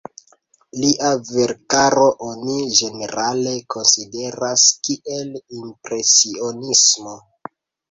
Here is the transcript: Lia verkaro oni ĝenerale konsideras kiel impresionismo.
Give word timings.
Lia 0.77 1.09
verkaro 1.27 2.05
oni 2.29 2.55
ĝenerale 2.79 3.53
konsideras 3.75 4.65
kiel 4.89 5.31
impresionismo. 5.61 7.17